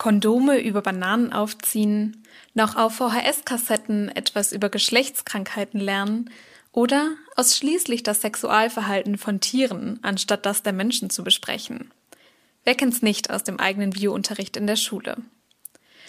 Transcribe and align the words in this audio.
Kondome 0.00 0.58
über 0.58 0.80
Bananen 0.80 1.30
aufziehen, 1.30 2.24
noch 2.54 2.74
auf 2.74 2.94
VHS-Kassetten 2.94 4.08
etwas 4.08 4.50
über 4.50 4.70
Geschlechtskrankheiten 4.70 5.78
lernen 5.78 6.30
oder 6.72 7.10
ausschließlich 7.36 8.02
das 8.02 8.22
Sexualverhalten 8.22 9.18
von 9.18 9.40
Tieren 9.40 9.98
anstatt 10.00 10.46
das 10.46 10.62
der 10.62 10.72
Menschen 10.72 11.10
zu 11.10 11.22
besprechen. 11.22 11.90
Wer 12.64 12.76
kennt's 12.76 13.02
nicht 13.02 13.28
aus 13.28 13.44
dem 13.44 13.60
eigenen 13.60 13.90
Biounterricht 13.90 14.56
in 14.56 14.66
der 14.66 14.76
Schule? 14.76 15.18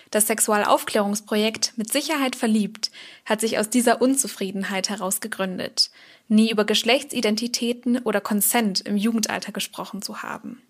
Das 0.09 0.25
Sexualaufklärungsprojekt 0.27 1.73
Mit 1.75 1.91
Sicherheit 1.91 2.37
verliebt 2.37 2.91
hat 3.25 3.41
sich 3.41 3.59
aus 3.59 3.69
dieser 3.69 4.01
Unzufriedenheit 4.01 4.87
heraus 4.87 5.19
gegründet, 5.19 5.91
nie 6.29 6.49
über 6.49 6.63
Geschlechtsidentitäten 6.63 7.99
oder 7.99 8.21
Konsent 8.21 8.79
im 8.79 8.95
Jugendalter 8.95 9.51
gesprochen 9.51 10.01
zu 10.01 10.23
haben. 10.23 10.61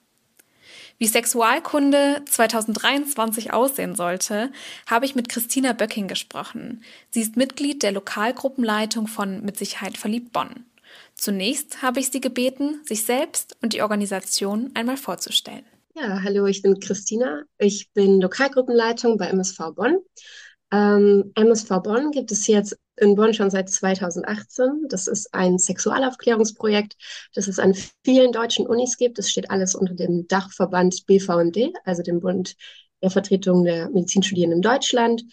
Wie 1.02 1.08
Sexualkunde 1.08 2.22
2023 2.30 3.54
aussehen 3.54 3.96
sollte, 3.96 4.52
habe 4.86 5.08
ich 5.08 5.16
mit 5.16 5.30
Christina 5.30 5.74
Böcking 5.74 6.08
gesprochen. 6.08 6.84
Sie 7.10 7.22
ist 7.22 7.38
Mitglied 7.38 7.82
der 7.82 7.92
Lokalgruppenleitung 7.92 9.08
von 9.08 9.44
Mit 9.44 9.58
Sicherheit 9.58 9.98
verliebt 9.98 10.32
Bonn. 10.32 10.64
Zunächst 11.16 11.82
habe 11.82 12.00
ich 12.00 12.12
sie 12.12 12.22
gebeten, 12.22 12.82
sich 12.86 13.04
selbst 13.04 13.58
und 13.64 13.74
die 13.74 13.82
Organisation 13.82 14.70
einmal 14.76 14.96
vorzustellen. 14.96 15.66
Ja, 15.96 16.22
hallo, 16.22 16.46
ich 16.46 16.62
bin 16.62 16.80
Christina. 16.80 17.46
Ich 17.58 17.92
bin 17.94 18.22
Lokalgruppenleitung 18.22 19.18
bei 19.18 19.26
MSV 19.26 19.58
Bonn. 19.74 19.98
Ähm, 20.72 21.32
MSV 21.36 21.70
Bonn 21.84 22.12
gibt 22.12 22.32
es 22.32 22.48
jetzt 22.48 22.78
in 22.96 23.16
Bonn 23.16 23.34
schon 23.34 23.50
seit 23.50 23.70
2018. 23.70 24.88
Das 24.90 25.08
ist 25.08 25.34
ein 25.34 25.58
Sexualaufklärungsprojekt, 25.58 26.96
das 27.34 27.48
es 27.48 27.60
an 27.60 27.76
vielen 28.06 28.32
deutschen 28.32 28.68
Unis 28.68 28.98
gibt. 28.98 29.18
Das 29.18 29.30
steht 29.30 29.50
alles 29.50 29.76
unter 29.76 29.94
dem 29.94 30.28
Dachverband 30.28 31.06
BVMD, 31.08 31.74
also 31.84 32.04
dem 32.04 32.20
Bund 32.20 32.56
der 33.02 33.10
Vertretung 33.10 33.64
der 33.64 33.90
Medizinstudierenden 33.90 34.60
in 34.60 34.62
Deutschland. 34.62 35.24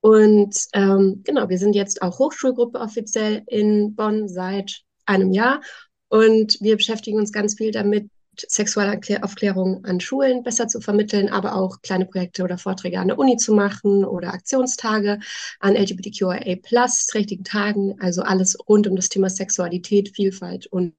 Und 0.00 0.56
ähm, 0.72 1.22
genau, 1.24 1.48
wir 1.48 1.58
sind 1.58 1.74
jetzt 1.74 2.00
auch 2.00 2.18
Hochschulgruppe 2.18 2.78
offiziell 2.78 3.42
in 3.46 3.94
Bonn 3.96 4.28
seit 4.28 4.82
einem 5.04 5.32
Jahr. 5.32 5.60
Und 6.08 6.58
wir 6.60 6.76
beschäftigen 6.76 7.18
uns 7.18 7.32
ganz 7.32 7.54
viel 7.56 7.72
damit, 7.72 8.08
Sexualaufklärung 8.48 9.84
an 9.84 10.00
Schulen 10.00 10.42
besser 10.42 10.68
zu 10.68 10.80
vermitteln, 10.80 11.28
aber 11.28 11.54
auch 11.54 11.80
kleine 11.82 12.06
Projekte 12.06 12.44
oder 12.44 12.58
Vorträge 12.58 12.98
an 12.98 13.08
der 13.08 13.18
Uni 13.18 13.36
zu 13.36 13.54
machen 13.54 14.04
oder 14.04 14.32
Aktionstage 14.34 15.20
an 15.60 15.76
LGBTQIA 15.76 16.56
plus 16.62 17.06
trächtigen 17.06 17.44
Tagen, 17.44 17.96
also 18.00 18.22
alles 18.22 18.56
rund 18.68 18.86
um 18.86 18.96
das 18.96 19.08
Thema 19.08 19.30
Sexualität, 19.30 20.10
Vielfalt 20.14 20.66
und 20.66 20.94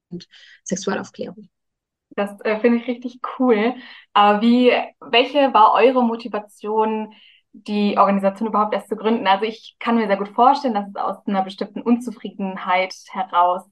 Sexualaufklärung. 0.64 1.48
Das 2.10 2.40
äh, 2.40 2.58
finde 2.58 2.78
ich 2.78 2.88
richtig 2.88 3.20
cool. 3.38 3.74
Aber 4.12 4.42
wie, 4.42 4.72
welche 5.00 5.54
war 5.54 5.74
eure 5.74 6.02
Motivation, 6.02 7.14
die 7.52 7.96
Organisation 7.96 8.48
überhaupt 8.48 8.74
erst 8.74 8.88
zu 8.88 8.96
gründen? 8.96 9.26
Also 9.26 9.44
ich 9.44 9.76
kann 9.78 9.96
mir 9.96 10.06
sehr 10.06 10.16
gut 10.16 10.30
vorstellen, 10.30 10.74
dass 10.74 10.88
es 10.88 10.96
aus 10.96 11.26
einer 11.26 11.42
bestimmten 11.42 11.80
Unzufriedenheit 11.80 12.94
heraus 13.10 13.62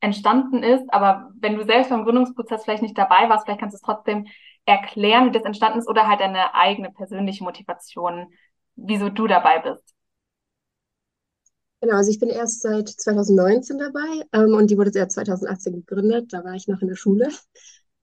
entstanden 0.00 0.62
ist. 0.62 0.84
Aber 0.92 1.30
wenn 1.38 1.56
du 1.56 1.64
selbst 1.64 1.90
beim 1.90 2.04
Gründungsprozess 2.04 2.64
vielleicht 2.64 2.82
nicht 2.82 2.98
dabei 2.98 3.28
warst, 3.28 3.44
vielleicht 3.44 3.60
kannst 3.60 3.74
du 3.74 3.76
es 3.78 3.82
trotzdem 3.82 4.26
erklären, 4.66 5.26
wie 5.26 5.32
das 5.32 5.44
entstanden 5.44 5.78
ist 5.78 5.88
oder 5.88 6.06
halt 6.06 6.20
deine 6.20 6.54
eigene 6.54 6.90
persönliche 6.90 7.44
Motivation, 7.44 8.32
wieso 8.76 9.08
du 9.08 9.26
dabei 9.26 9.60
bist. 9.60 9.94
Genau, 11.80 11.94
also 11.94 12.10
ich 12.10 12.18
bin 12.18 12.28
erst 12.28 12.62
seit 12.62 12.88
2019 12.88 13.78
dabei 13.78 14.24
ähm, 14.32 14.54
und 14.54 14.68
die 14.70 14.76
wurde 14.76 14.90
ja 14.94 15.08
2018 15.08 15.74
gegründet. 15.74 16.32
Da 16.32 16.44
war 16.44 16.54
ich 16.54 16.66
noch 16.66 16.82
in 16.82 16.88
der 16.88 16.96
Schule. 16.96 17.28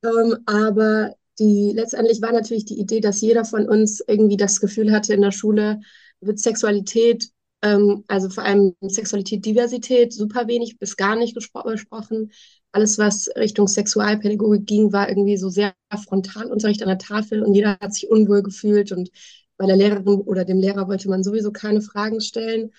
Ähm, 0.03 0.37
aber 0.45 1.13
die 1.39 1.73
letztendlich 1.75 2.21
war 2.21 2.31
natürlich 2.31 2.65
die 2.65 2.79
Idee, 2.79 3.01
dass 3.01 3.21
jeder 3.21 3.43
von 3.43 3.67
uns 3.67 4.01
irgendwie 4.07 4.37
das 4.37 4.61
Gefühl 4.61 4.91
hatte, 4.91 5.13
in 5.13 5.21
der 5.21 5.31
Schule 5.31 5.81
wird 6.21 6.39
Sexualität 6.39 7.29
ähm, 7.65 8.03
also 8.07 8.29
vor 8.29 8.43
allem 8.43 8.75
Sexualität, 8.81 9.43
Diversität, 9.45 10.13
super 10.13 10.47
wenig 10.47 10.77
bis 10.77 10.95
gar 10.97 11.15
nicht 11.15 11.33
gespro 11.35 11.63
gesprochen. 11.63 12.31
Alles, 12.71 12.97
was 12.99 13.29
Richtung 13.35 13.67
Sexualpädagogik 13.67 14.67
ging, 14.67 14.93
war 14.93 15.09
irgendwie 15.09 15.37
so 15.37 15.49
sehr 15.49 15.73
Frontalunterricht 16.03 16.83
an 16.83 16.89
der 16.89 16.99
Tafel 16.99 17.41
und 17.43 17.55
jeder 17.55 17.77
hat 17.79 17.93
sich 17.93 18.09
unwohl 18.09 18.43
gefühlt 18.43 18.91
und 18.91 19.09
bei 19.57 19.65
der 19.65 19.77
Lehrerin 19.77 20.21
oder 20.21 20.45
dem 20.45 20.59
Lehrer 20.59 20.87
wollte 20.87 21.09
man 21.09 21.23
sowieso 21.23 21.51
keine 21.51 21.81
Fragen 21.81 22.21
stellen. 22.21 22.71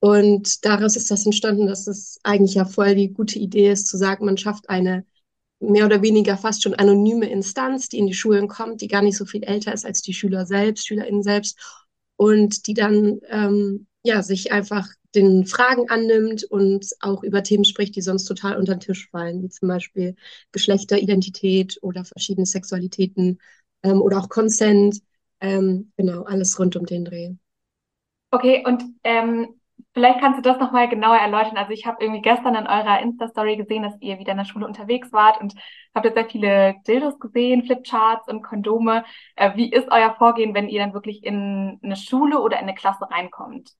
Und 0.00 0.64
daraus 0.66 0.96
ist 0.96 1.10
das 1.10 1.24
entstanden, 1.24 1.66
dass 1.66 1.86
es 1.86 2.18
eigentlich 2.24 2.54
ja 2.54 2.66
voll 2.66 2.94
die 2.94 3.14
gute 3.14 3.38
Idee 3.38 3.70
ist, 3.70 3.86
zu 3.86 3.96
sagen, 3.96 4.26
man 4.26 4.36
schafft 4.36 4.68
eine 4.68 5.06
mehr 5.60 5.86
oder 5.86 6.02
weniger 6.02 6.36
fast 6.36 6.62
schon 6.62 6.74
anonyme 6.74 7.30
Instanz, 7.30 7.88
die 7.88 7.98
in 7.98 8.06
die 8.06 8.14
Schulen 8.14 8.48
kommt, 8.48 8.82
die 8.82 8.88
gar 8.88 9.00
nicht 9.00 9.16
so 9.16 9.24
viel 9.24 9.44
älter 9.44 9.72
ist 9.72 9.86
als 9.86 10.02
die 10.02 10.12
Schüler 10.12 10.44
selbst, 10.44 10.86
SchülerInnen 10.86 11.22
selbst, 11.22 11.58
und 12.16 12.66
die 12.66 12.74
dann 12.74 13.20
ähm, 13.28 13.86
ja, 14.04 14.22
sich 14.22 14.52
einfach 14.52 14.86
den 15.14 15.46
Fragen 15.46 15.88
annimmt 15.88 16.44
und 16.44 16.86
auch 17.00 17.22
über 17.22 17.42
Themen 17.42 17.64
spricht, 17.64 17.96
die 17.96 18.02
sonst 18.02 18.26
total 18.26 18.56
unter 18.56 18.74
den 18.74 18.80
Tisch 18.80 19.08
fallen, 19.10 19.42
wie 19.42 19.48
zum 19.48 19.68
Beispiel 19.68 20.14
Geschlechteridentität 20.52 21.78
oder 21.82 22.04
verschiedene 22.04 22.46
Sexualitäten 22.46 23.40
ähm, 23.82 24.02
oder 24.02 24.18
auch 24.18 24.28
Consent. 24.28 25.00
Ähm, 25.40 25.92
genau, 25.96 26.24
alles 26.24 26.58
rund 26.58 26.76
um 26.76 26.84
den 26.84 27.06
Dreh. 27.06 27.30
Okay, 28.30 28.62
und 28.66 28.82
ähm, 29.04 29.60
vielleicht 29.94 30.20
kannst 30.20 30.38
du 30.38 30.42
das 30.42 30.58
nochmal 30.58 30.88
genauer 30.88 31.16
erläutern. 31.16 31.56
Also 31.56 31.70
ich 31.72 31.86
habe 31.86 32.02
irgendwie 32.02 32.20
gestern 32.20 32.56
in 32.56 32.66
eurer 32.66 33.00
Insta-Story 33.00 33.56
gesehen, 33.56 33.84
dass 33.84 33.94
ihr 34.00 34.18
wieder 34.18 34.32
in 34.32 34.38
der 34.38 34.44
Schule 34.44 34.66
unterwegs 34.66 35.12
wart 35.12 35.40
und 35.40 35.54
habt 35.94 36.04
jetzt 36.04 36.16
sehr 36.16 36.28
viele 36.28 36.74
Dildos 36.86 37.18
gesehen, 37.20 37.64
Flipcharts 37.64 38.28
und 38.28 38.42
Kondome. 38.42 39.04
Äh, 39.36 39.56
wie 39.56 39.70
ist 39.70 39.88
euer 39.90 40.14
Vorgehen, 40.16 40.52
wenn 40.52 40.68
ihr 40.68 40.80
dann 40.80 40.92
wirklich 40.92 41.24
in 41.24 41.78
eine 41.82 41.96
Schule 41.96 42.40
oder 42.40 42.58
in 42.58 42.64
eine 42.64 42.74
Klasse 42.74 43.08
reinkommt? 43.10 43.70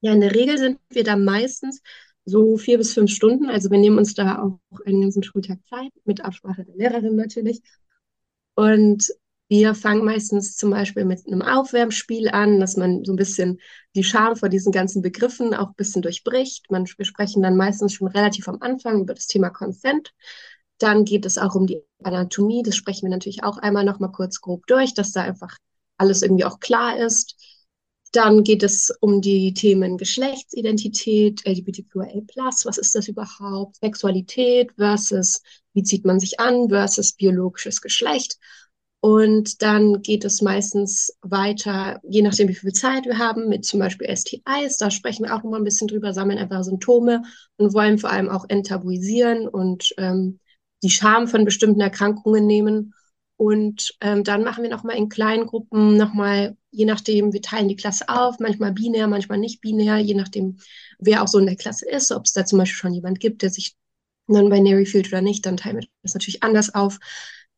Ja, 0.00 0.12
in 0.12 0.20
der 0.20 0.34
Regel 0.34 0.58
sind 0.58 0.78
wir 0.90 1.04
da 1.04 1.16
meistens 1.16 1.82
so 2.24 2.56
vier 2.56 2.78
bis 2.78 2.94
fünf 2.94 3.10
Stunden. 3.10 3.46
Also 3.50 3.70
wir 3.70 3.78
nehmen 3.78 3.98
uns 3.98 4.14
da 4.14 4.42
auch 4.42 4.60
einen 4.86 5.00
ganzen 5.02 5.22
Schultag 5.22 5.58
Zeit, 5.68 5.90
mit 6.04 6.20
Absprache 6.24 6.64
der 6.64 6.76
Lehrerin 6.76 7.16
natürlich. 7.16 7.62
Und 8.54 9.08
wir 9.48 9.74
fangen 9.74 10.04
meistens 10.04 10.56
zum 10.56 10.70
Beispiel 10.70 11.04
mit 11.04 11.26
einem 11.26 11.42
Aufwärmspiel 11.42 12.28
an, 12.28 12.60
dass 12.60 12.76
man 12.76 13.04
so 13.04 13.12
ein 13.12 13.16
bisschen 13.16 13.60
die 13.96 14.04
Scham 14.04 14.36
vor 14.36 14.50
diesen 14.50 14.72
ganzen 14.72 15.00
Begriffen 15.02 15.54
auch 15.54 15.68
ein 15.68 15.74
bisschen 15.76 16.02
durchbricht. 16.02 16.70
Man, 16.70 16.86
wir 16.96 17.04
sprechen 17.06 17.42
dann 17.42 17.56
meistens 17.56 17.94
schon 17.94 18.08
relativ 18.08 18.46
am 18.48 18.58
Anfang 18.60 19.00
über 19.02 19.14
das 19.14 19.26
Thema 19.26 19.48
Consent. 19.50 20.12
Dann 20.78 21.04
geht 21.04 21.24
es 21.26 21.38
auch 21.38 21.54
um 21.54 21.66
die 21.66 21.82
Anatomie. 22.02 22.62
Das 22.62 22.76
sprechen 22.76 23.06
wir 23.06 23.10
natürlich 23.10 23.42
auch 23.42 23.58
einmal 23.58 23.84
noch 23.84 24.00
mal 24.00 24.12
kurz 24.12 24.40
grob 24.40 24.66
durch, 24.66 24.94
dass 24.94 25.12
da 25.12 25.22
einfach 25.22 25.56
alles 25.96 26.22
irgendwie 26.22 26.44
auch 26.44 26.60
klar 26.60 26.98
ist. 26.98 27.36
Dann 28.12 28.42
geht 28.42 28.62
es 28.62 28.90
um 29.00 29.20
die 29.20 29.52
Themen 29.52 29.98
Geschlechtsidentität, 29.98 31.46
LGBTQIA+, 31.46 32.22
was 32.64 32.78
ist 32.78 32.94
das 32.94 33.08
überhaupt, 33.08 33.76
Sexualität 33.76 34.72
versus 34.76 35.42
wie 35.74 35.82
zieht 35.82 36.04
man 36.04 36.18
sich 36.18 36.40
an 36.40 36.68
versus 36.68 37.12
biologisches 37.12 37.80
Geschlecht. 37.80 38.38
Und 39.00 39.62
dann 39.62 40.02
geht 40.02 40.24
es 40.24 40.42
meistens 40.42 41.16
weiter, 41.22 42.00
je 42.02 42.22
nachdem, 42.22 42.48
wie 42.48 42.54
viel 42.54 42.72
Zeit 42.72 43.04
wir 43.04 43.18
haben, 43.18 43.48
mit 43.48 43.64
zum 43.64 43.78
Beispiel 43.78 44.08
STIs. 44.14 44.76
Da 44.78 44.90
sprechen 44.90 45.24
wir 45.24 45.34
auch 45.34 45.44
mal 45.44 45.58
ein 45.58 45.64
bisschen 45.64 45.86
drüber, 45.86 46.12
sammeln 46.12 46.38
einfach 46.38 46.64
Symptome 46.64 47.22
und 47.58 47.74
wollen 47.74 47.98
vor 47.98 48.10
allem 48.10 48.28
auch 48.28 48.46
enttabuisieren 48.48 49.46
und 49.46 49.94
ähm, 49.98 50.40
die 50.82 50.90
Scham 50.90 51.28
von 51.28 51.44
bestimmten 51.44 51.80
Erkrankungen 51.80 52.46
nehmen. 52.46 52.92
Und 53.38 53.94
ähm, 54.00 54.24
dann 54.24 54.42
machen 54.42 54.64
wir 54.64 54.70
nochmal 54.70 54.96
in 54.96 55.08
kleinen 55.08 55.46
Gruppen 55.46 55.96
nochmal, 55.96 56.56
je 56.72 56.84
nachdem, 56.84 57.32
wir 57.32 57.40
teilen 57.40 57.68
die 57.68 57.76
Klasse 57.76 58.08
auf, 58.08 58.40
manchmal 58.40 58.72
binär, 58.72 59.06
manchmal 59.06 59.38
nicht 59.38 59.60
binär, 59.60 59.98
je 59.98 60.14
nachdem, 60.14 60.58
wer 60.98 61.22
auch 61.22 61.28
so 61.28 61.38
in 61.38 61.46
der 61.46 61.54
Klasse 61.54 61.88
ist, 61.88 62.10
ob 62.10 62.24
es 62.24 62.32
da 62.32 62.44
zum 62.44 62.58
Beispiel 62.58 62.76
schon 62.76 62.94
jemand 62.94 63.20
gibt, 63.20 63.42
der 63.42 63.50
sich 63.50 63.76
non-binary 64.26 64.86
fühlt 64.86 65.06
oder 65.06 65.22
nicht, 65.22 65.46
dann 65.46 65.56
teilen 65.56 65.76
wir 65.76 65.86
das 66.02 66.14
natürlich 66.14 66.42
anders 66.42 66.74
auf. 66.74 66.98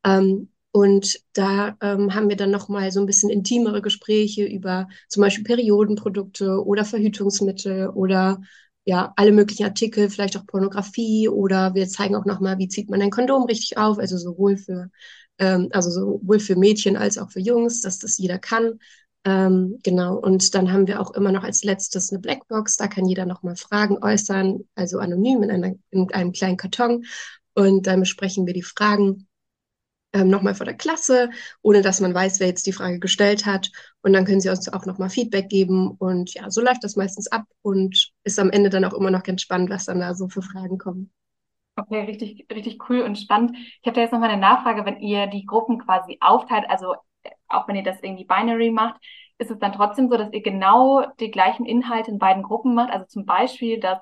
Ähm, 0.04 0.50
und 0.70 1.18
da 1.32 1.78
ähm, 1.80 2.14
haben 2.14 2.28
wir 2.28 2.36
dann 2.36 2.50
nochmal 2.50 2.92
so 2.92 3.00
ein 3.00 3.06
bisschen 3.06 3.30
intimere 3.30 3.80
Gespräche 3.80 4.44
über 4.44 4.86
zum 5.08 5.22
Beispiel 5.22 5.44
Periodenprodukte 5.44 6.62
oder 6.62 6.84
Verhütungsmittel 6.84 7.88
oder 7.88 8.42
ja, 8.90 9.12
alle 9.14 9.30
möglichen 9.30 9.64
Artikel, 9.64 10.10
vielleicht 10.10 10.36
auch 10.36 10.46
Pornografie 10.46 11.28
oder 11.28 11.74
wir 11.74 11.88
zeigen 11.88 12.16
auch 12.16 12.24
nochmal, 12.24 12.58
wie 12.58 12.66
zieht 12.66 12.90
man 12.90 13.00
ein 13.00 13.10
Kondom 13.12 13.44
richtig 13.44 13.78
auf, 13.78 14.00
also 14.00 14.18
sowohl 14.18 14.56
für 14.56 14.90
ähm, 15.38 15.68
also 15.70 15.90
sowohl 15.90 16.40
für 16.40 16.56
Mädchen 16.56 16.96
als 16.96 17.16
auch 17.16 17.30
für 17.30 17.38
Jungs, 17.38 17.82
dass 17.82 18.00
das 18.00 18.18
jeder 18.18 18.40
kann. 18.40 18.80
Ähm, 19.24 19.78
genau, 19.84 20.16
und 20.16 20.56
dann 20.56 20.72
haben 20.72 20.88
wir 20.88 21.00
auch 21.00 21.12
immer 21.12 21.30
noch 21.30 21.44
als 21.44 21.62
letztes 21.62 22.10
eine 22.10 22.18
Blackbox, 22.18 22.78
da 22.78 22.88
kann 22.88 23.06
jeder 23.06 23.26
nochmal 23.26 23.54
Fragen 23.54 24.02
äußern, 24.02 24.64
also 24.74 24.98
anonym 24.98 25.44
in, 25.44 25.52
einer, 25.52 25.74
in 25.90 26.12
einem 26.12 26.32
kleinen 26.32 26.56
Karton. 26.56 27.04
Und 27.54 27.86
dann 27.86 28.00
besprechen 28.00 28.46
wir 28.46 28.54
die 28.54 28.62
Fragen 28.64 29.28
ähm, 30.12 30.28
nochmal 30.28 30.54
vor 30.54 30.66
der 30.66 30.76
Klasse, 30.76 31.30
ohne 31.62 31.82
dass 31.82 32.00
man 32.00 32.14
weiß, 32.14 32.40
wer 32.40 32.48
jetzt 32.48 32.66
die 32.66 32.72
Frage 32.72 32.98
gestellt 32.98 33.46
hat. 33.46 33.70
Und 34.02 34.12
dann 34.12 34.24
können 34.24 34.40
sie 34.40 34.48
uns 34.48 34.72
auch 34.72 34.86
nochmal 34.86 35.10
Feedback 35.10 35.48
geben. 35.48 35.90
Und 35.98 36.34
ja, 36.34 36.50
so 36.50 36.60
läuft 36.60 36.84
das 36.84 36.96
meistens 36.96 37.28
ab 37.28 37.44
und 37.62 38.12
ist 38.24 38.38
am 38.38 38.50
Ende 38.50 38.70
dann 38.70 38.84
auch 38.84 38.94
immer 38.94 39.10
noch 39.10 39.22
ganz 39.22 39.42
spannend, 39.42 39.70
was 39.70 39.86
dann 39.86 40.00
da 40.00 40.14
so 40.14 40.28
für 40.28 40.42
Fragen 40.42 40.78
kommen. 40.78 41.12
Okay, 41.76 42.00
richtig, 42.02 42.46
richtig 42.52 42.78
cool 42.88 43.00
und 43.00 43.16
spannend. 43.16 43.56
Ich 43.56 43.86
habe 43.86 43.94
da 43.94 44.02
jetzt 44.02 44.12
noch 44.12 44.20
mal 44.20 44.28
eine 44.28 44.40
Nachfrage, 44.40 44.84
wenn 44.84 45.00
ihr 45.00 45.28
die 45.28 45.46
Gruppen 45.46 45.78
quasi 45.78 46.18
aufteilt, 46.20 46.64
also 46.68 46.94
auch 47.48 47.68
wenn 47.68 47.76
ihr 47.76 47.82
das 47.82 48.02
irgendwie 48.02 48.24
binary 48.24 48.70
macht, 48.70 49.00
ist 49.38 49.50
es 49.50 49.58
dann 49.58 49.72
trotzdem 49.72 50.10
so, 50.10 50.16
dass 50.16 50.32
ihr 50.32 50.42
genau 50.42 51.06
die 51.18 51.30
gleichen 51.30 51.64
Inhalte 51.64 52.10
in 52.10 52.18
beiden 52.18 52.42
Gruppen 52.42 52.74
macht? 52.74 52.92
Also 52.92 53.06
zum 53.06 53.24
Beispiel, 53.24 53.80
dass 53.80 53.98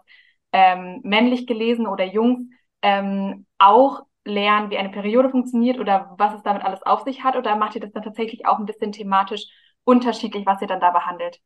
ähm, 0.52 1.00
männlich 1.04 1.46
gelesen 1.46 1.86
oder 1.86 2.04
Jungs 2.04 2.48
ähm, 2.82 3.46
auch 3.58 4.02
lernen, 4.28 4.70
wie 4.70 4.78
eine 4.78 4.90
Periode 4.90 5.30
funktioniert 5.30 5.78
oder 5.78 6.14
was 6.18 6.34
es 6.34 6.42
damit 6.42 6.62
alles 6.62 6.82
auf 6.82 7.02
sich 7.02 7.24
hat? 7.24 7.36
Oder 7.36 7.56
macht 7.56 7.74
ihr 7.74 7.80
das 7.80 7.92
dann 7.92 8.02
tatsächlich 8.02 8.46
auch 8.46 8.58
ein 8.58 8.66
bisschen 8.66 8.92
thematisch 8.92 9.46
unterschiedlich, 9.84 10.46
was 10.46 10.60
ihr 10.62 10.68
dann 10.68 10.80
da 10.80 10.90
behandelt? 10.90 11.40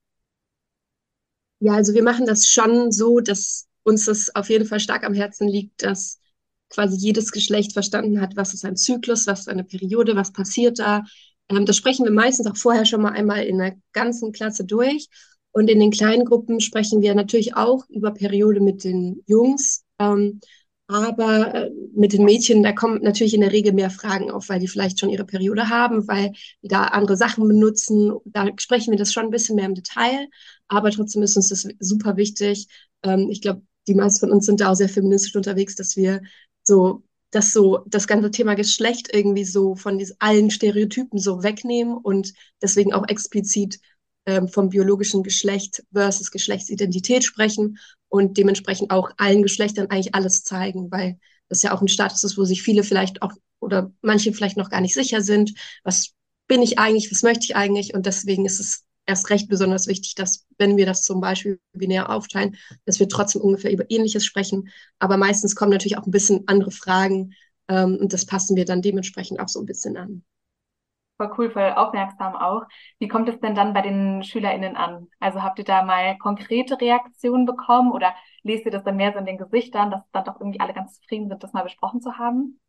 Ja, 1.60 1.74
also 1.74 1.94
wir 1.94 2.02
machen 2.02 2.26
das 2.26 2.46
schon 2.46 2.90
so, 2.90 3.20
dass 3.20 3.68
uns 3.84 4.06
das 4.06 4.34
auf 4.34 4.50
jeden 4.50 4.66
Fall 4.66 4.80
stark 4.80 5.04
am 5.04 5.14
Herzen 5.14 5.48
liegt, 5.48 5.82
dass 5.82 6.20
quasi 6.68 6.96
jedes 6.96 7.30
Geschlecht 7.32 7.72
verstanden 7.72 8.20
hat, 8.20 8.36
was 8.36 8.54
ist 8.54 8.64
ein 8.64 8.76
Zyklus, 8.76 9.26
was 9.26 9.40
ist 9.40 9.48
eine 9.48 9.64
Periode, 9.64 10.16
was 10.16 10.32
passiert 10.32 10.78
da. 10.78 11.04
Ähm, 11.48 11.66
das 11.66 11.76
sprechen 11.76 12.04
wir 12.04 12.12
meistens 12.12 12.46
auch 12.46 12.56
vorher 12.56 12.86
schon 12.86 13.02
mal 13.02 13.12
einmal 13.12 13.44
in 13.44 13.58
der 13.58 13.76
ganzen 13.92 14.32
Klasse 14.32 14.64
durch. 14.64 15.08
Und 15.52 15.68
in 15.68 15.80
den 15.80 15.90
kleinen 15.90 16.24
Gruppen 16.24 16.60
sprechen 16.60 17.02
wir 17.02 17.14
natürlich 17.14 17.56
auch 17.56 17.84
über 17.90 18.12
Periode 18.12 18.60
mit 18.60 18.84
den 18.84 19.22
Jungs. 19.26 19.84
Ähm, 19.98 20.40
aber 20.94 21.54
äh, 21.54 21.70
mit 21.94 22.12
den 22.12 22.24
Mädchen, 22.24 22.62
da 22.62 22.72
kommen 22.72 23.02
natürlich 23.02 23.34
in 23.34 23.40
der 23.40 23.52
Regel 23.52 23.72
mehr 23.72 23.90
Fragen 23.90 24.30
auf, 24.30 24.48
weil 24.48 24.60
die 24.60 24.68
vielleicht 24.68 25.00
schon 25.00 25.10
ihre 25.10 25.24
Periode 25.24 25.68
haben, 25.68 26.06
weil 26.08 26.32
die 26.62 26.68
da 26.68 26.84
andere 26.84 27.16
Sachen 27.16 27.46
benutzen. 27.46 28.12
Da 28.24 28.48
sprechen 28.58 28.90
wir 28.90 28.98
das 28.98 29.12
schon 29.12 29.24
ein 29.24 29.30
bisschen 29.30 29.56
mehr 29.56 29.66
im 29.66 29.74
Detail. 29.74 30.28
Aber 30.68 30.90
trotzdem 30.90 31.22
ist 31.22 31.36
uns 31.36 31.48
das 31.48 31.68
super 31.80 32.16
wichtig. 32.16 32.66
Ähm, 33.02 33.28
ich 33.30 33.40
glaube, 33.40 33.62
die 33.88 33.94
meisten 33.94 34.20
von 34.20 34.32
uns 34.32 34.46
sind 34.46 34.60
da 34.60 34.70
auch 34.70 34.74
sehr 34.74 34.88
feministisch 34.88 35.34
unterwegs, 35.36 35.74
dass 35.74 35.96
wir 35.96 36.22
so 36.62 37.02
dass 37.32 37.54
so 37.54 37.80
das 37.86 38.06
ganze 38.06 38.30
Thema 38.30 38.54
Geschlecht 38.54 39.08
irgendwie 39.12 39.44
so 39.44 39.74
von 39.74 39.98
diesen 39.98 40.16
allen 40.18 40.50
Stereotypen 40.50 41.18
so 41.18 41.42
wegnehmen 41.42 41.96
und 41.96 42.34
deswegen 42.60 42.92
auch 42.92 43.08
explizit 43.08 43.80
ähm, 44.26 44.48
vom 44.48 44.68
biologischen 44.68 45.22
Geschlecht 45.22 45.82
versus 45.92 46.30
Geschlechtsidentität 46.30 47.24
sprechen 47.24 47.78
und 48.12 48.36
dementsprechend 48.36 48.90
auch 48.90 49.10
allen 49.16 49.42
Geschlechtern 49.42 49.88
eigentlich 49.88 50.14
alles 50.14 50.44
zeigen, 50.44 50.90
weil 50.90 51.18
das 51.48 51.62
ja 51.62 51.74
auch 51.74 51.80
ein 51.80 51.88
Status 51.88 52.22
ist, 52.24 52.36
wo 52.36 52.44
sich 52.44 52.62
viele 52.62 52.84
vielleicht 52.84 53.22
auch 53.22 53.32
oder 53.58 53.90
manche 54.02 54.34
vielleicht 54.34 54.58
noch 54.58 54.68
gar 54.68 54.82
nicht 54.82 54.92
sicher 54.92 55.22
sind, 55.22 55.54
was 55.82 56.12
bin 56.46 56.60
ich 56.60 56.78
eigentlich, 56.78 57.10
was 57.10 57.22
möchte 57.22 57.44
ich 57.44 57.56
eigentlich? 57.56 57.94
Und 57.94 58.04
deswegen 58.04 58.44
ist 58.44 58.60
es 58.60 58.84
erst 59.06 59.30
recht 59.30 59.48
besonders 59.48 59.86
wichtig, 59.86 60.14
dass 60.14 60.44
wenn 60.58 60.76
wir 60.76 60.84
das 60.84 61.02
zum 61.02 61.22
Beispiel 61.22 61.58
binär 61.72 62.10
aufteilen, 62.10 62.56
dass 62.84 63.00
wir 63.00 63.08
trotzdem 63.08 63.40
ungefähr 63.40 63.72
über 63.72 63.90
Ähnliches 63.90 64.26
sprechen, 64.26 64.68
aber 64.98 65.16
meistens 65.16 65.56
kommen 65.56 65.72
natürlich 65.72 65.96
auch 65.96 66.06
ein 66.06 66.10
bisschen 66.10 66.42
andere 66.48 66.70
Fragen 66.70 67.32
ähm, 67.68 67.96
und 67.96 68.12
das 68.12 68.26
passen 68.26 68.56
wir 68.56 68.66
dann 68.66 68.82
dementsprechend 68.82 69.40
auch 69.40 69.48
so 69.48 69.58
ein 69.60 69.66
bisschen 69.66 69.96
an 69.96 70.22
voll 71.28 71.34
cool, 71.38 71.50
voll 71.50 71.72
aufmerksam 71.72 72.34
auch. 72.34 72.62
Wie 72.98 73.08
kommt 73.08 73.28
es 73.28 73.40
denn 73.40 73.54
dann 73.54 73.74
bei 73.74 73.82
den 73.82 74.22
SchülerInnen 74.22 74.76
an? 74.76 75.08
Also 75.20 75.42
habt 75.42 75.58
ihr 75.58 75.64
da 75.64 75.82
mal 75.82 76.16
konkrete 76.18 76.80
Reaktionen 76.80 77.46
bekommen 77.46 77.92
oder 77.92 78.14
lest 78.42 78.64
ihr 78.64 78.72
das 78.72 78.84
dann 78.84 78.96
mehr 78.96 79.12
so 79.12 79.18
in 79.18 79.26
den 79.26 79.38
Gesichtern, 79.38 79.90
dass 79.90 80.02
dann 80.12 80.24
doch 80.24 80.40
irgendwie 80.40 80.60
alle 80.60 80.74
ganz 80.74 80.94
zufrieden 80.94 81.28
sind, 81.28 81.42
das 81.42 81.52
mal 81.52 81.62
besprochen 81.62 82.00
zu 82.00 82.18
haben? 82.18 82.60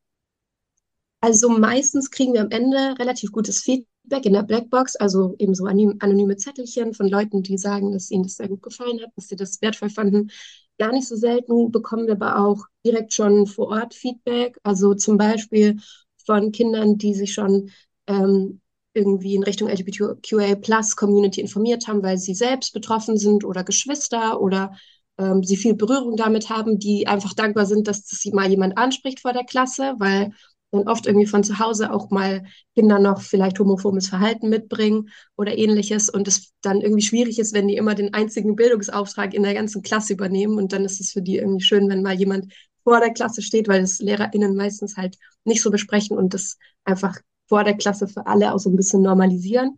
Also 1.21 1.50
meistens 1.50 2.11
kriegen 2.11 2.33
wir 2.33 2.41
am 2.41 2.51
Ende 2.51 3.00
relativ 3.00 3.31
gutes 3.31 3.61
Feedback 3.61 4.25
in 4.25 4.33
der 4.33 4.44
Blackbox, 4.44 4.97
also 4.97 5.35
eben 5.39 5.55
so 5.55 5.65
anonyme 5.65 6.35
Zettelchen 6.35 6.94
von 6.94 7.07
Leuten, 7.07 7.44
die 7.44 7.57
sagen, 7.57 7.94
dass 7.94 8.11
ihnen 8.11 8.23
das 8.23 8.35
sehr 8.35 8.50
gut 8.50 8.61
gefallen 8.61 9.01
hat, 9.01 9.11
dass 9.15 9.29
sie 9.29 9.38
das 9.38 9.61
wertvoll 9.61 9.89
fanden. 9.89 10.31
Gar 10.77 10.91
nicht 10.91 11.07
so 11.07 11.15
selten 11.15 11.71
bekommen 11.71 12.07
wir 12.07 12.15
aber 12.15 12.39
auch 12.39 12.65
direkt 12.85 13.13
schon 13.13 13.47
vor 13.47 13.69
Ort 13.69 13.94
Feedback, 13.94 14.59
also 14.63 14.95
zum 14.95 15.17
Beispiel 15.17 15.77
von 16.25 16.51
Kindern, 16.51 16.97
die 16.97 17.13
sich 17.13 17.33
schon 17.33 17.69
ähm, 18.07 18.61
irgendwie 18.94 19.35
in 19.35 19.44
Richtung 19.44 19.69
LGBTQA 19.69 20.55
Plus 20.55 20.95
Community 20.95 21.41
informiert 21.41 21.88
haben, 21.88 22.03
weil 22.03 22.17
sie 22.17 22.35
selbst 22.35 22.73
betroffen 22.73 23.17
sind 23.17 23.44
oder 23.44 23.63
Geschwister 23.63 24.39
oder 24.39 24.75
ähm, 25.17 25.44
sie 25.44 25.57
viel 25.57 25.75
Berührung 25.75 26.15
damit 26.15 26.50
haben, 26.50 26.79
die 26.79 27.07
einfach 27.07 27.33
dankbar 27.33 27.65
sind, 27.65 27.88
dass 27.88 28.05
das 28.05 28.23
mal 28.33 28.50
jemand 28.50 28.77
anspricht 28.77 29.19
vor 29.21 29.33
der 29.33 29.45
Klasse, 29.45 29.95
weil 29.97 30.31
dann 30.71 30.88
oft 30.88 31.05
irgendwie 31.05 31.27
von 31.27 31.44
zu 31.44 31.59
Hause 31.59 31.94
auch 31.94 32.09
mal 32.09 32.44
Kinder 32.75 32.97
noch 33.00 33.21
vielleicht 33.21 33.59
homophobes 33.59 34.09
Verhalten 34.09 34.50
mitbringen 34.50 35.09
oder 35.35 35.55
ähnliches 35.55 36.09
und 36.09 36.27
es 36.27 36.51
dann 36.61 36.81
irgendwie 36.81 37.03
schwierig 37.03 37.38
ist, 37.38 37.53
wenn 37.53 37.67
die 37.67 37.75
immer 37.77 37.94
den 37.94 38.13
einzigen 38.13 38.55
Bildungsauftrag 38.55 39.33
in 39.35 39.44
der 39.44 39.53
ganzen 39.53 39.83
Klasse 39.83 40.13
übernehmen 40.13 40.57
und 40.57 40.73
dann 40.73 40.83
ist 40.83 41.00
es 41.00 41.11
für 41.11 41.21
die 41.21 41.38
irgendwie 41.38 41.63
schön, 41.63 41.89
wenn 41.89 42.01
mal 42.01 42.15
jemand 42.15 42.51
vor 42.83 43.00
der 43.00 43.13
Klasse 43.13 43.41
steht, 43.41 43.67
weil 43.67 43.81
das 43.81 44.00
LehrerInnen 44.00 44.55
meistens 44.55 44.97
halt 44.97 45.17
nicht 45.45 45.61
so 45.61 45.69
besprechen 45.69 46.17
und 46.17 46.33
das 46.33 46.57
einfach 46.85 47.19
vor 47.47 47.63
der 47.63 47.75
Klasse 47.75 48.07
für 48.07 48.27
alle 48.27 48.53
auch 48.53 48.59
so 48.59 48.69
ein 48.69 48.75
bisschen 48.75 49.01
normalisieren. 49.01 49.77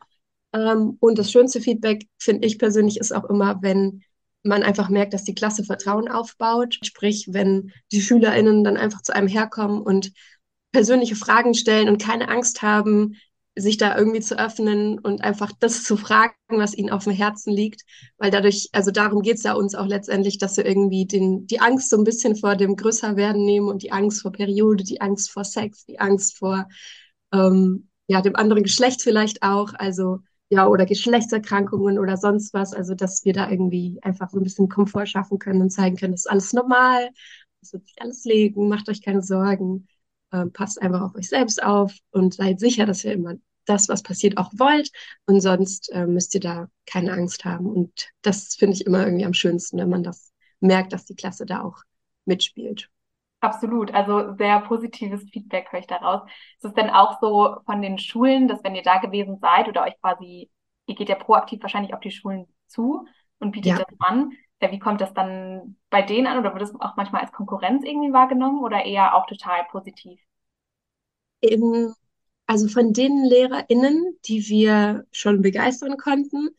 Ähm, 0.53 0.97
und 0.99 1.17
das 1.17 1.31
schönste 1.31 1.61
Feedback, 1.61 2.07
finde 2.17 2.47
ich 2.47 2.59
persönlich, 2.59 2.97
ist 2.97 3.13
auch 3.13 3.25
immer, 3.25 3.61
wenn 3.61 4.03
man 4.43 4.63
einfach 4.63 4.89
merkt, 4.89 5.13
dass 5.13 5.23
die 5.23 5.35
Klasse 5.35 5.63
Vertrauen 5.63 6.07
aufbaut. 6.07 6.77
Sprich, 6.83 7.29
wenn 7.31 7.71
die 7.91 8.01
SchülerInnen 8.01 8.63
dann 8.63 8.77
einfach 8.77 9.01
zu 9.01 9.13
einem 9.13 9.27
herkommen 9.27 9.81
und 9.81 10.11
persönliche 10.71 11.15
Fragen 11.15 11.53
stellen 11.53 11.89
und 11.89 12.01
keine 12.01 12.29
Angst 12.29 12.61
haben, 12.61 13.15
sich 13.57 13.77
da 13.77 13.97
irgendwie 13.97 14.19
zu 14.19 14.37
öffnen 14.37 14.99
und 14.99 15.23
einfach 15.23 15.51
das 15.59 15.83
zu 15.83 15.95
fragen, 15.95 16.33
was 16.49 16.75
ihnen 16.75 16.89
auf 16.89 17.05
dem 17.05 17.13
Herzen 17.13 17.53
liegt. 17.53 17.83
Weil 18.17 18.29
dadurch, 18.29 18.69
also 18.73 18.91
darum 18.91 19.21
geht 19.21 19.37
es 19.37 19.43
ja 19.43 19.53
uns 19.53 19.75
auch 19.75 19.87
letztendlich, 19.87 20.37
dass 20.37 20.57
wir 20.57 20.65
irgendwie 20.65 21.05
den, 21.05 21.47
die 21.47 21.61
Angst 21.61 21.89
so 21.89 21.97
ein 21.97 22.03
bisschen 22.03 22.35
vor 22.35 22.55
dem 22.55 22.75
Größerwerden 22.75 23.43
nehmen 23.43 23.69
und 23.69 23.81
die 23.83 23.93
Angst 23.93 24.21
vor 24.21 24.33
Periode, 24.33 24.83
die 24.83 24.99
Angst 24.99 25.31
vor 25.31 25.45
Sex, 25.45 25.85
die 25.85 25.99
Angst 25.99 26.37
vor 26.37 26.67
ähm, 27.35 27.89
ja, 28.07 28.21
dem 28.21 28.35
anderen 28.35 28.63
Geschlecht 28.63 29.01
vielleicht 29.01 29.43
auch, 29.43 29.73
also 29.75 30.19
ja, 30.49 30.67
oder 30.67 30.85
Geschlechtserkrankungen 30.85 31.97
oder 31.97 32.17
sonst 32.17 32.53
was, 32.53 32.73
also 32.73 32.93
dass 32.93 33.25
wir 33.25 33.33
da 33.33 33.49
irgendwie 33.49 33.97
einfach 34.03 34.29
so 34.29 34.37
ein 34.39 34.43
bisschen 34.43 34.69
Komfort 34.69 35.07
schaffen 35.07 35.39
können 35.39 35.61
und 35.61 35.71
zeigen 35.71 35.95
können, 35.97 36.13
das 36.13 36.21
ist 36.21 36.31
alles 36.31 36.53
normal, 36.53 37.09
das 37.61 37.73
wird 37.73 37.85
sich 37.85 37.95
alles 37.99 38.23
legen, 38.25 38.67
macht 38.69 38.87
euch 38.89 39.01
keine 39.01 39.23
Sorgen, 39.23 39.87
ähm, 40.31 40.51
passt 40.53 40.81
einfach 40.81 41.01
auf 41.01 41.15
euch 41.15 41.29
selbst 41.29 41.63
auf 41.63 41.93
und 42.11 42.35
seid 42.35 42.59
sicher, 42.59 42.85
dass 42.85 43.03
ihr 43.03 43.13
immer 43.13 43.35
das, 43.65 43.89
was 43.89 44.03
passiert, 44.03 44.37
auch 44.37 44.51
wollt 44.57 44.91
und 45.25 45.41
sonst 45.41 45.91
äh, 45.91 46.05
müsst 46.05 46.35
ihr 46.35 46.41
da 46.41 46.69
keine 46.85 47.11
Angst 47.13 47.45
haben 47.45 47.65
und 47.65 48.09
das 48.21 48.55
finde 48.55 48.75
ich 48.75 48.85
immer 48.85 49.03
irgendwie 49.05 49.25
am 49.25 49.33
schönsten, 49.33 49.77
wenn 49.79 49.89
man 49.89 50.03
das 50.03 50.31
merkt, 50.59 50.93
dass 50.93 51.05
die 51.05 51.15
Klasse 51.15 51.45
da 51.47 51.63
auch 51.63 51.81
mitspielt. 52.25 52.89
Absolut, 53.41 53.93
also 53.93 54.35
sehr 54.37 54.59
positives 54.61 55.29
Feedback 55.29 55.71
höre 55.71 55.81
ich 55.81 55.87
daraus. 55.87 56.21
Ist 56.57 56.65
es 56.65 56.73
denn 56.73 56.89
auch 56.89 57.19
so 57.21 57.57
von 57.65 57.81
den 57.81 57.99
Schulen, 57.99 58.47
dass 58.47 58.63
wenn 58.63 58.75
ihr 58.75 58.81
da 58.81 58.97
gewesen 58.97 59.37
seid 59.39 59.67
oder 59.67 59.83
euch 59.83 59.99
quasi, 60.01 60.49
ihr 60.87 60.95
geht 60.95 61.09
ja 61.09 61.15
proaktiv 61.15 61.61
wahrscheinlich 61.61 61.93
auf 61.93 61.99
die 61.99 62.11
Schulen 62.11 62.47
zu 62.67 63.05
und 63.39 63.51
bietet 63.51 63.73
ja. 63.73 63.77
das 63.77 63.99
an, 63.99 64.31
ja, 64.61 64.71
wie 64.71 64.79
kommt 64.79 65.01
das 65.01 65.13
dann 65.13 65.77
bei 65.89 66.01
denen 66.01 66.27
an 66.27 66.39
oder 66.39 66.53
wird 66.53 66.63
es 66.63 66.73
auch 66.79 66.95
manchmal 66.95 67.21
als 67.21 67.31
Konkurrenz 67.31 67.83
irgendwie 67.85 68.13
wahrgenommen 68.13 68.63
oder 68.63 68.83
eher 68.83 69.15
auch 69.15 69.27
total 69.27 69.63
positiv? 69.69 70.19
Eben, 71.41 71.93
also 72.47 72.67
von 72.67 72.93
den 72.93 73.25
LehrerInnen, 73.25 74.17
die 74.25 74.47
wir 74.47 75.05
schon 75.11 75.41
begeistern 75.41 75.97
konnten, 75.97 76.49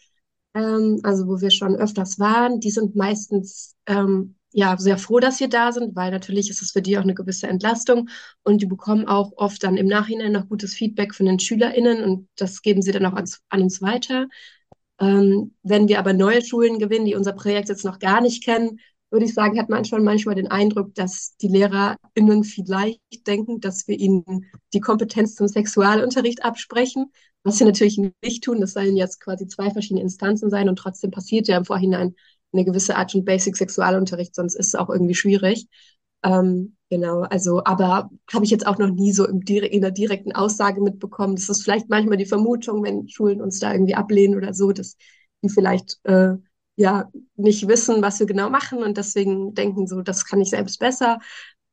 ähm, 0.54 1.00
also 1.02 1.26
wo 1.26 1.40
wir 1.40 1.50
schon 1.50 1.74
öfters 1.74 2.18
waren, 2.18 2.60
die 2.60 2.70
sind 2.70 2.94
meistens 2.94 3.74
ähm, 3.86 4.35
ja 4.56 4.74
sehr 4.78 4.96
froh, 4.96 5.20
dass 5.20 5.38
wir 5.38 5.48
da 5.48 5.70
sind, 5.70 5.94
weil 5.96 6.10
natürlich 6.10 6.48
ist 6.48 6.62
es 6.62 6.70
für 6.70 6.80
die 6.80 6.96
auch 6.96 7.02
eine 7.02 7.14
gewisse 7.14 7.46
Entlastung 7.46 8.08
und 8.42 8.62
die 8.62 8.66
bekommen 8.66 9.06
auch 9.06 9.32
oft 9.36 9.62
dann 9.62 9.76
im 9.76 9.86
Nachhinein 9.86 10.32
noch 10.32 10.48
gutes 10.48 10.72
Feedback 10.72 11.14
von 11.14 11.26
den 11.26 11.38
SchülerInnen 11.38 12.02
und 12.02 12.28
das 12.36 12.62
geben 12.62 12.80
sie 12.80 12.90
dann 12.90 13.04
auch 13.04 13.12
ans, 13.12 13.42
an 13.50 13.60
uns 13.60 13.82
weiter. 13.82 14.28
Ähm, 14.98 15.54
wenn 15.62 15.88
wir 15.88 15.98
aber 15.98 16.14
neue 16.14 16.42
Schulen 16.42 16.78
gewinnen, 16.78 17.04
die 17.04 17.16
unser 17.16 17.34
Projekt 17.34 17.68
jetzt 17.68 17.84
noch 17.84 17.98
gar 17.98 18.22
nicht 18.22 18.42
kennen, 18.42 18.80
würde 19.10 19.26
ich 19.26 19.34
sagen, 19.34 19.58
hat 19.58 19.68
man 19.68 19.84
schon 19.84 20.02
manchmal 20.02 20.34
den 20.36 20.50
Eindruck, 20.50 20.94
dass 20.94 21.36
die 21.36 21.48
LehrerInnen 21.48 22.42
vielleicht 22.42 23.26
denken, 23.26 23.60
dass 23.60 23.86
wir 23.86 23.98
ihnen 23.98 24.46
die 24.72 24.80
Kompetenz 24.80 25.34
zum 25.34 25.48
Sexualunterricht 25.48 26.46
absprechen, 26.46 27.12
was 27.44 27.58
sie 27.58 27.64
natürlich 27.66 27.98
nicht 28.24 28.42
tun. 28.42 28.62
Das 28.62 28.72
sollen 28.72 28.96
jetzt 28.96 29.20
quasi 29.20 29.46
zwei 29.48 29.70
verschiedene 29.70 30.00
Instanzen 30.00 30.48
sein 30.48 30.70
und 30.70 30.76
trotzdem 30.76 31.10
passiert 31.10 31.46
ja 31.46 31.58
im 31.58 31.66
Vorhinein 31.66 32.14
eine 32.56 32.64
gewisse 32.64 32.96
Art 32.96 33.12
von 33.12 33.24
Basic 33.24 33.56
Sexualunterricht, 33.56 34.34
sonst 34.34 34.54
ist 34.54 34.68
es 34.68 34.74
auch 34.74 34.88
irgendwie 34.90 35.14
schwierig. 35.14 35.68
Ähm, 36.22 36.76
genau, 36.90 37.20
also, 37.22 37.62
aber 37.64 38.10
habe 38.32 38.44
ich 38.44 38.50
jetzt 38.50 38.66
auch 38.66 38.78
noch 38.78 38.90
nie 38.90 39.12
so 39.12 39.26
im, 39.26 39.40
in 39.42 39.82
der 39.82 39.90
direkten 39.90 40.32
Aussage 40.32 40.80
mitbekommen. 40.80 41.36
Das 41.36 41.48
ist 41.48 41.62
vielleicht 41.62 41.88
manchmal 41.88 42.16
die 42.16 42.26
Vermutung, 42.26 42.82
wenn 42.82 43.08
Schulen 43.08 43.40
uns 43.40 43.60
da 43.60 43.72
irgendwie 43.72 43.94
ablehnen 43.94 44.36
oder 44.36 44.54
so, 44.54 44.72
dass 44.72 44.96
die 45.42 45.48
vielleicht 45.50 45.98
äh, 46.04 46.34
ja 46.76 47.10
nicht 47.36 47.68
wissen, 47.68 48.02
was 48.02 48.18
wir 48.18 48.26
genau 48.26 48.50
machen 48.50 48.82
und 48.82 48.96
deswegen 48.96 49.54
denken 49.54 49.86
so, 49.86 50.02
das 50.02 50.24
kann 50.24 50.40
ich 50.40 50.50
selbst 50.50 50.78
besser. 50.78 51.18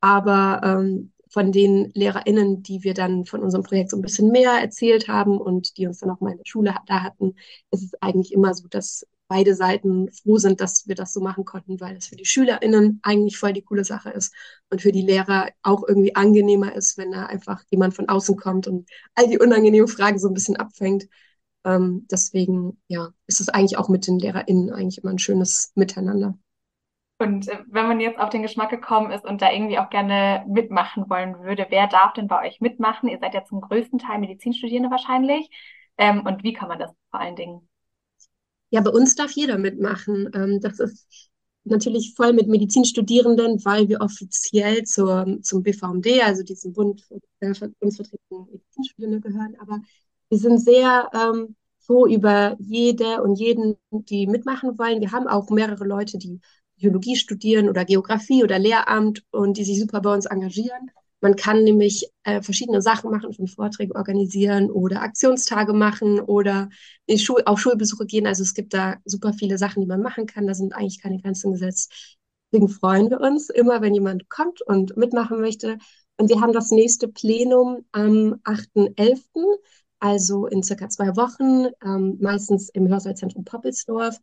Aber 0.01 0.61
ähm, 0.63 1.13
von 1.29 1.51
den 1.51 1.91
LehrerInnen, 1.95 2.61
die 2.61 2.83
wir 2.83 2.93
dann 2.93 3.25
von 3.25 3.41
unserem 3.41 3.63
Projekt 3.63 3.89
so 3.89 3.97
ein 3.97 4.03
bisschen 4.03 4.29
mehr 4.31 4.51
erzählt 4.61 5.07
haben 5.07 5.39
und 5.39 5.77
die 5.77 5.87
uns 5.87 5.99
dann 5.99 6.11
auch 6.11 6.19
mal 6.19 6.31
in 6.31 6.37
der 6.37 6.45
Schule 6.45 6.75
da 6.85 7.01
hatten, 7.01 7.35
ist 7.71 7.83
es 7.83 7.93
eigentlich 8.01 8.33
immer 8.33 8.53
so, 8.53 8.67
dass 8.67 9.05
beide 9.27 9.55
Seiten 9.55 10.11
froh 10.11 10.37
sind, 10.37 10.61
dass 10.61 10.87
wir 10.87 10.95
das 10.95 11.13
so 11.13 11.21
machen 11.21 11.45
konnten, 11.45 11.79
weil 11.79 11.95
es 11.95 12.07
für 12.07 12.15
die 12.15 12.25
SchülerInnen 12.25 12.99
eigentlich 13.03 13.37
voll 13.37 13.53
die 13.53 13.61
coole 13.61 13.83
Sache 13.83 14.09
ist 14.09 14.33
und 14.69 14.81
für 14.81 14.91
die 14.91 15.01
Lehrer 15.01 15.49
auch 15.63 15.83
irgendwie 15.87 16.15
angenehmer 16.15 16.75
ist, 16.75 16.97
wenn 16.97 17.11
da 17.11 17.25
einfach 17.25 17.63
jemand 17.69 17.95
von 17.95 18.09
außen 18.09 18.37
kommt 18.37 18.67
und 18.67 18.89
all 19.15 19.27
die 19.27 19.39
unangenehmen 19.39 19.87
Fragen 19.87 20.19
so 20.19 20.27
ein 20.27 20.33
bisschen 20.33 20.57
abfängt. 20.57 21.07
Ähm, 21.65 22.05
deswegen, 22.11 22.81
ja, 22.87 23.09
ist 23.27 23.39
es 23.39 23.49
eigentlich 23.49 23.77
auch 23.77 23.89
mit 23.89 24.07
den 24.07 24.19
LehrerInnen 24.19 24.71
eigentlich 24.71 25.01
immer 25.01 25.11
ein 25.11 25.19
schönes 25.19 25.71
Miteinander. 25.75 26.37
Und 27.19 27.47
äh, 27.47 27.59
wenn 27.67 27.87
man 27.87 27.99
jetzt 27.99 28.19
auf 28.19 28.29
den 28.29 28.41
Geschmack 28.41 28.69
gekommen 28.69 29.11
ist 29.11 29.23
und 29.23 29.41
da 29.41 29.51
irgendwie 29.51 29.79
auch 29.79 29.89
gerne 29.89 30.43
mitmachen 30.47 31.09
wollen 31.09 31.39
würde, 31.39 31.67
wer 31.69 31.87
darf 31.87 32.13
denn 32.13 32.27
bei 32.27 32.45
euch 32.47 32.59
mitmachen? 32.59 33.07
Ihr 33.07 33.19
seid 33.19 33.33
ja 33.33 33.45
zum 33.45 33.61
größten 33.61 33.99
Teil 33.99 34.19
Medizinstudierende 34.19 34.91
wahrscheinlich. 34.91 35.49
Ähm, 35.97 36.25
und 36.25 36.43
wie 36.43 36.53
kann 36.53 36.67
man 36.67 36.79
das 36.79 36.91
vor 37.11 37.19
allen 37.19 37.35
Dingen? 37.35 37.67
Ja, 38.73 38.81
bei 38.81 38.89
uns 38.89 39.13
darf 39.13 39.29
jeder 39.33 39.59
mitmachen. 39.59 40.31
Ähm, 40.33 40.59
das 40.59 40.79
ist 40.79 41.07
natürlich 41.63 42.13
voll 42.15 42.33
mit 42.33 42.47
Medizinstudierenden, 42.47 43.63
weil 43.63 43.87
wir 43.87 44.01
offiziell 44.01 44.83
zur, 44.83 45.37
zum 45.43 45.61
BVMD, 45.61 46.23
also 46.23 46.41
diesem 46.41 46.73
Bund 46.73 47.07
der 47.39 47.53
Bundesvertretung 47.79 48.49
Medizinstudierende 48.51 49.19
gehören. 49.21 49.55
Aber 49.59 49.79
wir 50.29 50.39
sind 50.39 50.57
sehr 50.57 51.07
ähm, 51.13 51.55
froh 51.81 52.07
über 52.07 52.57
jede 52.59 53.21
und 53.21 53.35
jeden, 53.35 53.75
die 53.91 54.25
mitmachen 54.25 54.75
wollen. 54.79 55.01
Wir 55.01 55.11
haben 55.11 55.27
auch 55.27 55.51
mehrere 55.51 55.85
Leute, 55.85 56.17
die 56.17 56.39
Biologie 56.75 57.15
studieren 57.15 57.69
oder 57.69 57.85
Geografie 57.85 58.43
oder 58.43 58.57
Lehramt 58.57 59.23
und 59.29 59.57
die 59.57 59.65
sich 59.65 59.79
super 59.79 60.01
bei 60.01 60.15
uns 60.15 60.25
engagieren. 60.25 60.89
Man 61.23 61.37
kann 61.37 61.63
nämlich 61.63 62.05
äh, 62.23 62.41
verschiedene 62.41 62.81
Sachen 62.81 63.09
machen, 63.09 63.31
von 63.31 63.47
Vorträge 63.47 63.95
organisieren 63.95 64.69
oder 64.69 65.01
Aktionstage 65.01 65.71
machen 65.71 66.19
oder 66.19 66.67
Schul 67.15 67.41
auf 67.45 67.61
Schulbesuche 67.61 68.05
gehen. 68.05 68.27
Also 68.27 68.43
es 68.43 68.53
gibt 68.53 68.73
da 68.73 68.97
super 69.05 69.31
viele 69.31 69.57
Sachen, 69.57 69.79
die 69.79 69.87
man 69.87 70.01
machen 70.01 70.25
kann. 70.25 70.47
Da 70.47 70.53
sind 70.53 70.73
eigentlich 70.73 71.01
keine 71.01 71.21
Grenzen 71.21 71.53
gesetzt. 71.53 72.17
Deswegen 72.51 72.67
freuen 72.67 73.09
wir 73.09 73.21
uns 73.21 73.49
immer, 73.49 73.81
wenn 73.81 73.93
jemand 73.93 74.27
kommt 74.27 74.61
und 74.63 74.97
mitmachen 74.97 75.39
möchte. 75.39 75.77
Und 76.17 76.27
wir 76.29 76.41
haben 76.41 76.51
das 76.51 76.71
nächste 76.71 77.07
Plenum 77.07 77.85
am 77.93 78.41
8.11., 78.43 79.59
also 79.99 80.47
in 80.47 80.61
circa 80.61 80.89
zwei 80.89 81.15
Wochen, 81.15 81.71
ähm, 81.85 82.17
meistens 82.19 82.67
im 82.67 82.89
Hörsaalzentrum 82.89 83.45
Poppelsdorf. 83.45 84.17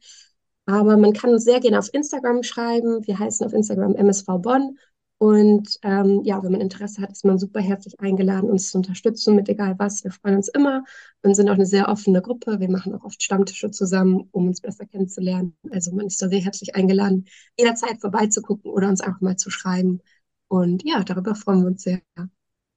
Aber 0.67 0.99
man 0.99 1.15
kann 1.15 1.31
uns 1.31 1.45
sehr 1.45 1.61
gerne 1.61 1.79
auf 1.79 1.89
Instagram 1.95 2.43
schreiben. 2.43 3.07
Wir 3.07 3.19
heißen 3.19 3.47
auf 3.47 3.55
Instagram 3.55 3.95
MSV 3.95 4.27
Bonn. 4.43 4.77
Und 5.23 5.79
ähm, 5.83 6.23
ja, 6.25 6.43
wenn 6.43 6.53
man 6.53 6.63
Interesse 6.63 7.03
hat, 7.03 7.11
ist 7.11 7.27
man 7.27 7.39
super 7.39 7.61
herzlich 7.61 8.01
eingeladen, 8.01 8.49
uns 8.49 8.71
zu 8.71 8.79
unterstützen 8.79 9.35
mit 9.35 9.51
egal 9.51 9.79
was. 9.79 10.03
Wir 10.03 10.13
freuen 10.13 10.37
uns 10.37 10.49
immer 10.49 10.83
und 11.23 11.35
sind 11.35 11.51
auch 11.51 11.55
eine 11.55 11.67
sehr 11.67 11.91
offene 11.91 12.23
Gruppe. 12.23 12.59
Wir 12.59 12.71
machen 12.71 12.95
auch 12.95 13.05
oft 13.05 13.23
Stammtische 13.23 13.71
zusammen, 13.71 14.31
um 14.33 14.47
uns 14.47 14.63
besser 14.63 14.87
kennenzulernen. 14.87 15.59
Also 15.73 15.95
man 15.95 16.07
ist 16.07 16.23
da 16.23 16.29
sehr 16.29 16.41
herzlich 16.41 16.75
eingeladen, 16.75 17.27
jederzeit 17.59 18.01
vorbeizugucken 18.01 18.71
oder 18.71 18.89
uns 18.89 19.03
einfach 19.03 19.21
mal 19.21 19.37
zu 19.37 19.51
schreiben. 19.51 20.01
Und 20.49 20.85
ja, 20.89 21.05
darüber 21.05 21.35
freuen 21.35 21.61
wir 21.61 21.67
uns 21.67 21.83
sehr. 21.83 22.01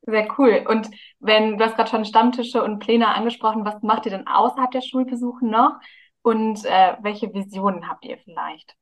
Sehr 0.02 0.28
cool. 0.38 0.66
Und 0.68 0.90
wenn, 1.20 1.58
du 1.58 1.64
hast 1.64 1.78
gerade 1.78 1.92
schon 1.92 2.04
Stammtische 2.04 2.62
und 2.62 2.80
Pläne 2.80 3.08
angesprochen, 3.08 3.64
was 3.64 3.82
macht 3.84 4.06
ihr 4.06 4.12
denn 4.12 4.28
außerhalb 4.28 4.70
der 4.70 4.82
Schulbesuche 4.82 5.46
noch? 5.46 5.80
Und 6.22 6.66
äh, 6.66 6.98
welche 7.04 7.34
Visionen 7.34 7.88
habt 7.88 8.04
ihr 8.04 8.18
vielleicht? 8.18 8.76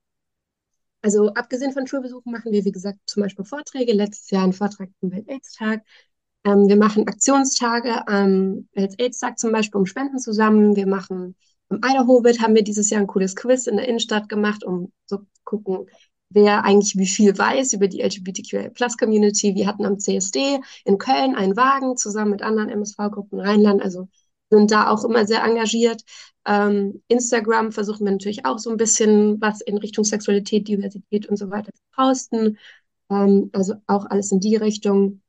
Also 1.01 1.33
abgesehen 1.33 1.73
von 1.73 1.87
Schulbesuchen 1.87 2.31
machen 2.31 2.51
wir, 2.51 2.63
wie 2.65 2.71
gesagt, 2.71 2.99
zum 3.05 3.23
Beispiel 3.23 3.45
Vorträge. 3.45 3.93
Letztes 3.93 4.29
Jahr 4.29 4.43
einen 4.43 4.53
Vortrag 4.53 4.89
zum 4.99 5.11
Welt-Aids-Tag. 5.11 5.81
Ähm, 6.45 6.67
wir 6.67 6.77
machen 6.77 7.07
Aktionstage 7.07 8.07
am 8.07 8.67
Welt-Aids-Tag 8.73 9.39
zum 9.39 9.51
Beispiel, 9.51 9.79
um 9.79 9.85
Spenden 9.85 10.19
zu 10.19 10.33
sammeln. 10.33 10.75
Wir 10.75 10.87
machen 10.87 11.35
am 11.71 11.77
Idaho-Bit 11.77 12.41
haben 12.41 12.53
wir 12.53 12.63
dieses 12.63 12.89
Jahr 12.89 12.99
ein 12.99 13.07
cooles 13.07 13.35
Quiz 13.35 13.65
in 13.65 13.77
der 13.77 13.87
Innenstadt 13.87 14.27
gemacht, 14.27 14.65
um 14.65 14.91
so 15.05 15.19
zu 15.19 15.25
gucken, 15.45 15.87
wer 16.29 16.65
eigentlich 16.65 16.97
wie 16.97 17.07
viel 17.07 17.37
weiß 17.37 17.73
über 17.73 17.87
die 17.87 18.01
LGBTQI-Plus-Community. 18.01 19.55
Wir 19.55 19.67
hatten 19.67 19.85
am 19.85 19.97
CSD 19.97 20.59
in 20.83 20.97
Köln 20.97 21.35
einen 21.35 21.55
Wagen 21.55 21.95
zusammen 21.95 22.31
mit 22.31 22.41
anderen 22.41 22.69
MSV-Gruppen 22.69 23.39
Rheinland. 23.39 23.81
Also 23.81 24.09
sind 24.51 24.71
da 24.71 24.89
auch 24.89 25.03
immer 25.03 25.25
sehr 25.25 25.43
engagiert. 25.43 26.03
Ähm, 26.45 27.01
Instagram 27.07 27.71
versuchen 27.71 28.05
wir 28.05 28.11
natürlich 28.11 28.45
auch 28.45 28.59
so 28.59 28.69
ein 28.69 28.77
bisschen 28.77 29.39
was 29.41 29.61
in 29.61 29.77
Richtung 29.77 30.03
Sexualität, 30.03 30.67
Diversität 30.67 31.27
und 31.27 31.37
so 31.37 31.49
weiter 31.49 31.71
zu 31.73 31.83
posten. 31.93 32.57
Ähm, 33.09 33.49
also 33.53 33.75
auch 33.87 34.05
alles 34.07 34.31
in 34.31 34.39
die 34.39 34.55
Richtung. 34.57 35.21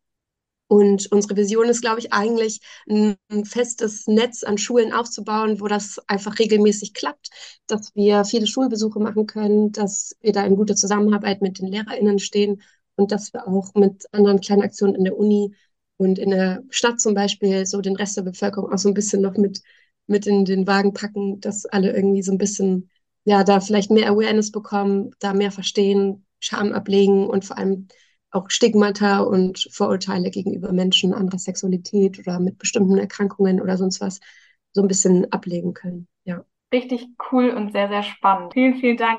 Und 0.69 1.13
unsere 1.13 1.37
Vision 1.37 1.69
ist, 1.69 1.83
glaube 1.83 2.01
ich, 2.01 2.15
eigentlich 2.15 2.61
ein, 2.89 3.17
ein, 3.31 3.45
festes 3.45 4.07
Netz 4.07 4.43
an 4.43 4.57
Schulen 4.57 4.93
aufzubauen, 4.95 5.61
wo 5.61 5.69
das 5.69 5.99
einfach 6.07 6.39
regelmäßig 6.39 6.95
klappt, 6.95 7.29
dass 7.67 7.95
wir 7.95 8.25
viele 8.25 8.47
Schulbesuche 8.47 8.99
machen 8.99 9.27
können, 9.27 9.73
dass 9.73 10.17
wir 10.23 10.33
da 10.33 10.45
in 10.47 10.57
guter 10.57 10.75
Zusammenarbeit 10.75 11.43
mit 11.43 11.59
den 11.59 11.67
LehrerInnen 11.69 12.19
stehen 12.19 12.63
und 12.97 13.13
dass 13.13 13.35
wir 13.35 13.47
auch 13.47 13.75
mit 13.75 14.07
anderen 14.13 14.41
kleinen 14.41 14.63
Aktionen 14.63 14.95
in 14.95 15.05
der 15.05 15.19
Uni 15.19 15.55
und 16.03 16.19
in 16.19 16.31
der 16.31 16.63
Stadt 16.71 17.01
zum 17.01 17.15
Beispiel 17.15 17.67
so 17.67 17.81
den 17.81 17.97
Rest 17.97 18.17
der 18.17 18.23
Bevölkerung 18.23 18.73
auch 18.73 18.79
so 18.79 18.89
ein 18.89 18.95
bisschen 18.95 19.23
noch 19.23 19.37
mit 19.37 19.63
mit 20.07 20.27
in 20.27 20.45
den 20.45 20.67
Wagen 20.67 20.93
packen, 20.93 21.41
dass 21.41 21.65
alle 21.67 21.95
irgendwie 21.95 22.23
so 22.23 22.33
ein 22.33 22.39
bisschen, 22.39 22.91
ja, 23.25 23.45
da 23.45 23.61
vielleicht 23.61 23.91
mehr 23.91 24.11
Awareness 24.11 24.51
bekommen, 24.51 25.11
da 25.21 25.33
mehr 25.33 25.53
verstehen, 25.53 26.27
Scham 26.41 26.73
ablegen 26.73 27.27
und 27.29 27.45
vor 27.45 27.57
allem 27.57 27.87
auch 28.33 28.51
Stigmata 28.51 29.21
und 29.21 29.69
Vorurteile 29.71 30.31
gegenüber 30.31 30.73
Menschen 30.73 31.15
anderer 31.15 31.39
Sexualität 31.39 32.19
oder 32.19 32.41
mit 32.41 32.59
bestimmten 32.59 32.99
Erkrankungen 32.99 33.61
oder 33.61 33.77
sonst 33.77 34.01
was 34.01 34.21
so 34.73 34.83
ein 34.83 34.89
bisschen 34.89 35.31
ablegen 35.33 35.75
können. 35.75 36.09
Ja. 36.25 36.45
Richtig 36.73 37.07
cool 37.31 37.51
und 37.51 37.73
sehr, 37.73 37.89
sehr 37.89 38.03
spannend. 38.03 38.55
Vielen, 38.55 38.77
vielen 38.77 38.97
Dank. 38.97 39.11